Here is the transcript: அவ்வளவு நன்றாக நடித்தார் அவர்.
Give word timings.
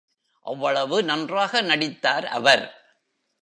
அவ்வளவு 0.45 1.03
நன்றாக 1.03 1.61
நடித்தார் 1.61 2.27
அவர். 2.27 2.65